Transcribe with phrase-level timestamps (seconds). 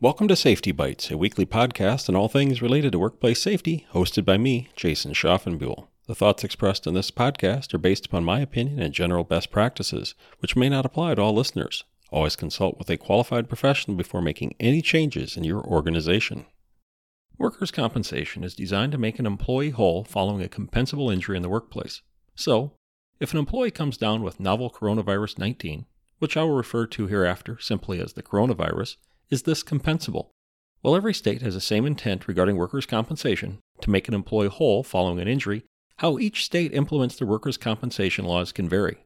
[0.00, 4.24] Welcome to Safety Bites, a weekly podcast on all things related to workplace safety, hosted
[4.24, 5.88] by me, Jason Schaffenbuhl.
[6.06, 10.14] The thoughts expressed in this podcast are based upon my opinion and general best practices,
[10.38, 11.82] which may not apply to all listeners.
[12.12, 16.46] Always consult with a qualified professional before making any changes in your organization.
[17.36, 21.48] Workers' compensation is designed to make an employee whole following a compensable injury in the
[21.48, 22.02] workplace.
[22.36, 22.70] So,
[23.18, 25.86] if an employee comes down with novel coronavirus 19,
[26.20, 28.94] which I will refer to hereafter simply as the coronavirus,
[29.30, 30.28] is this compensable?
[30.80, 34.82] While every state has the same intent regarding workers' compensation to make an employee whole
[34.82, 35.64] following an injury,
[35.96, 38.98] how each state implements their workers' compensation laws can vary.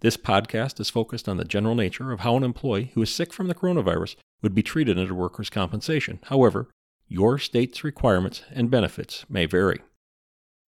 [0.00, 3.32] This podcast is focused on the general nature of how an employee who is sick
[3.32, 6.20] from the coronavirus would be treated under workers' compensation.
[6.24, 6.68] However,
[7.06, 9.80] your state's requirements and benefits may vary.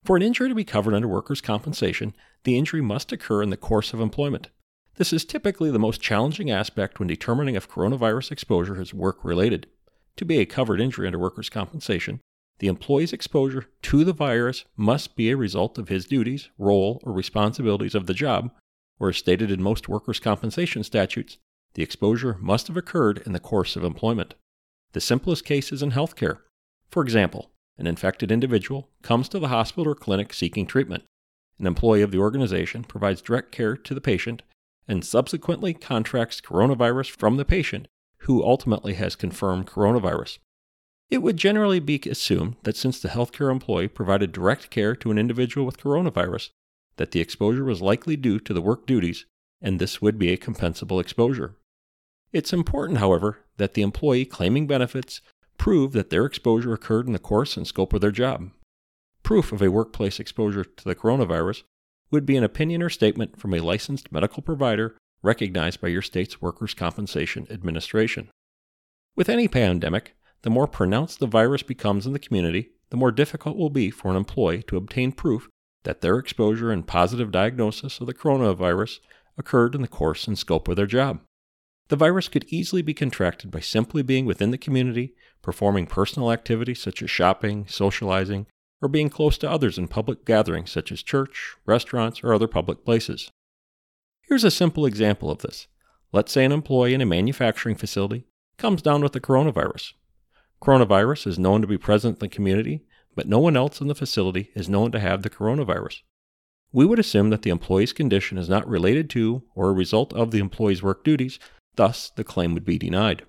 [0.05, 3.57] For an injury to be covered under workers' compensation, the injury must occur in the
[3.57, 4.49] course of employment.
[5.01, 9.67] This is typically the most challenging aspect when determining if coronavirus exposure is work related.
[10.17, 12.21] To be a covered injury under workers' compensation,
[12.59, 17.15] the employee's exposure to the virus must be a result of his duties, role, or
[17.15, 18.51] responsibilities of the job,
[18.99, 21.39] or as stated in most workers' compensation statutes,
[21.73, 24.35] the exposure must have occurred in the course of employment.
[24.93, 26.41] The simplest case is in healthcare.
[26.91, 31.05] For example, an infected individual comes to the hospital or clinic seeking treatment.
[31.59, 34.43] An employee of the organization provides direct care to the patient
[34.91, 37.87] and subsequently contracts coronavirus from the patient,
[38.25, 40.39] who ultimately has confirmed coronavirus.
[41.09, 45.19] It would generally be assumed that since the healthcare employee provided direct care to an
[45.19, 46.51] individual with coronavirus,
[46.97, 49.27] that the exposure was likely due to the work duties,
[49.63, 51.55] and this would be a compensable exposure.
[52.33, 55.21] It's important, however, that the employee claiming benefits
[55.57, 58.51] prove that their exposure occurred in the course and scope of their job.
[59.23, 61.63] Proof of a workplace exposure to the coronavirus
[62.11, 66.41] would be an opinion or statement from a licensed medical provider recognized by your state's
[66.41, 68.31] Workers' Compensation Administration.
[69.17, 73.57] With any pandemic, the more pronounced the virus becomes in the community, the more difficult
[73.57, 75.49] it will be for an employee to obtain proof
[75.85, 78.99] that their exposure and positive diagnosis of the coronavirus
[79.39, 81.21] occurred in the course and scope of their job.
[81.89, 86.81] The virus could easily be contracted by simply being within the community, performing personal activities
[86.81, 88.47] such as shopping, socializing,
[88.83, 92.85] or being close to others in public gatherings such as church, restaurants, or other public
[92.85, 93.31] places.
[94.23, 95.67] Here's a simple example of this.
[96.13, 98.25] Let's say an employee in a manufacturing facility
[98.59, 99.93] comes down with the coronavirus.
[100.63, 103.95] Coronavirus is known to be present in the community, but no one else in the
[103.95, 106.03] facility is known to have the coronavirus.
[106.73, 110.31] We would assume that the employee's condition is not related to or a result of
[110.31, 111.39] the employee's work duties,
[111.75, 113.25] thus, the claim would be denied.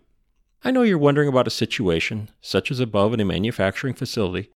[0.63, 4.51] I know you're wondering about a situation, such as above in a manufacturing facility,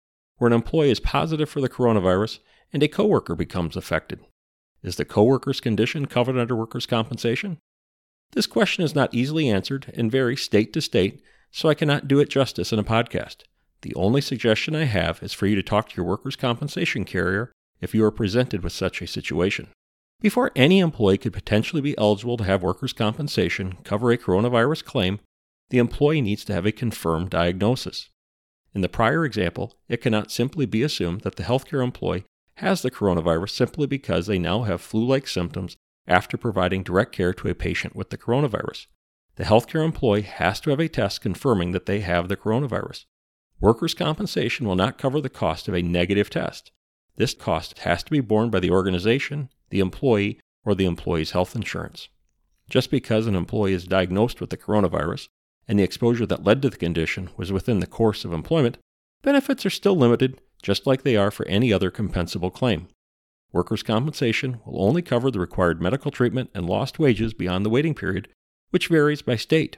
[0.42, 2.40] where an employee is positive for the coronavirus
[2.74, 4.20] and a coworker becomes affected.
[4.82, 7.60] Is the coworker's condition covered under workers' compensation?
[8.32, 12.20] This question is not easily answered and varies state to state, so I cannot do
[12.20, 13.44] it justice in a podcast.
[13.84, 17.52] The only suggestion I have is for you to talk to your workers' compensation carrier
[17.80, 19.68] if you are presented with such a situation.
[20.22, 25.20] Before any employee could potentially be eligible to have workers' compensation cover a coronavirus claim,
[25.70, 28.10] the employee needs to have a confirmed diagnosis.
[28.74, 32.92] In the prior example, it cannot simply be assumed that the healthcare employee has the
[32.92, 35.76] coronavirus simply because they now have flu like symptoms
[36.08, 38.88] after providing direct care to a patient with the coronavirus.
[39.36, 43.06] The healthcare employee has to have a test confirming that they have the coronavirus.
[43.60, 46.72] Workers' compensation will not cover the cost of a negative test.
[47.18, 51.56] This cost has to be borne by the organization, the employee, or the employee's health
[51.56, 52.10] insurance.
[52.70, 55.28] Just because an employee is diagnosed with the coronavirus
[55.68, 58.78] and the exposure that led to the condition was within the course of employment,
[59.22, 62.88] benefits are still limited just like they are for any other compensable claim.
[63.52, 67.94] Workers' compensation will only cover the required medical treatment and lost wages beyond the waiting
[67.94, 68.28] period,
[68.70, 69.78] which varies by state.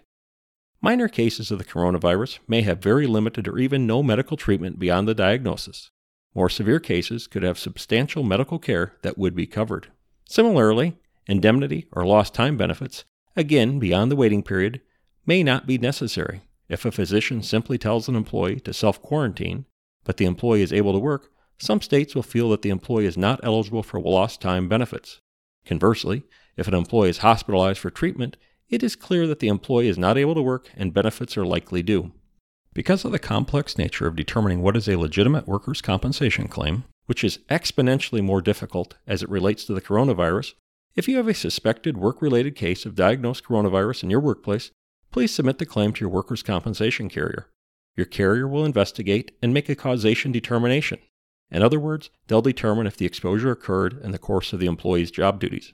[0.81, 5.07] Minor cases of the coronavirus may have very limited or even no medical treatment beyond
[5.07, 5.89] the diagnosis.
[6.35, 9.87] More severe cases could have substantial medical care that would be covered.
[10.25, 13.05] Similarly, indemnity or lost time benefits,
[13.35, 14.81] again beyond the waiting period,
[15.25, 16.41] may not be necessary.
[16.69, 19.65] If a physician simply tells an employee to self quarantine,
[20.03, 23.17] but the employee is able to work, some states will feel that the employee is
[23.17, 25.21] not eligible for lost time benefits.
[25.65, 26.23] Conversely,
[26.57, 28.37] if an employee is hospitalized for treatment,
[28.69, 31.83] it is clear that the employee is not able to work and benefits are likely
[31.83, 32.11] due.
[32.73, 37.23] Because of the complex nature of determining what is a legitimate workers' compensation claim, which
[37.23, 40.53] is exponentially more difficult as it relates to the coronavirus,
[40.95, 44.71] if you have a suspected work related case of diagnosed coronavirus in your workplace,
[45.13, 47.47] please submit the claim to your workers' compensation carrier.
[47.95, 50.97] Your carrier will investigate and make a causation determination.
[51.51, 55.11] In other words, they'll determine if the exposure occurred in the course of the employee's
[55.11, 55.71] job duties.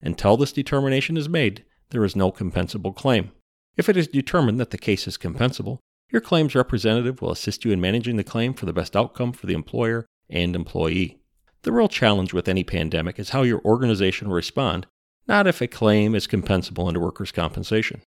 [0.00, 3.30] Until this determination is made, there is no compensable claim.
[3.76, 5.78] If it is determined that the case is compensable,
[6.10, 9.46] your claims representative will assist you in managing the claim for the best outcome for
[9.46, 11.20] the employer and employee.
[11.62, 14.88] The real challenge with any pandemic is how your organization will respond,
[15.28, 18.02] not if a claim is compensable under workers' compensation.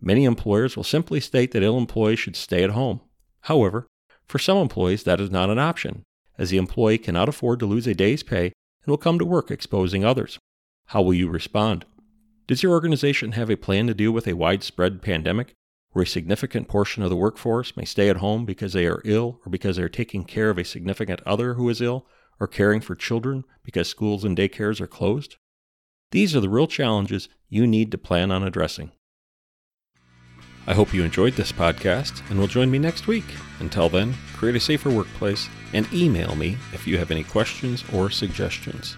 [0.00, 3.00] Many employers will simply state that ill employees should stay at home.
[3.42, 3.86] However,
[4.26, 6.04] for some employees, that is not an option,
[6.38, 9.50] as the employee cannot afford to lose a day's pay and will come to work
[9.50, 10.38] exposing others.
[10.86, 11.84] How will you respond?
[12.46, 15.52] Does your organization have a plan to deal with a widespread pandemic
[15.92, 19.40] where a significant portion of the workforce may stay at home because they are ill
[19.44, 22.06] or because they are taking care of a significant other who is ill
[22.38, 25.36] or caring for children because schools and daycares are closed?
[26.10, 28.92] These are the real challenges you need to plan on addressing.
[30.70, 33.24] I hope you enjoyed this podcast and will join me next week.
[33.58, 38.08] Until then, create a safer workplace and email me if you have any questions or
[38.08, 38.96] suggestions.